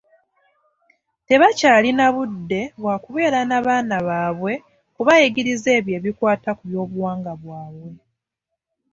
[1.27, 4.53] Tebakyalina budde bwakubeera na baana baabwe
[4.95, 7.89] kubayigiriza ebyo ebikwata ku byobuwanga bwabwe.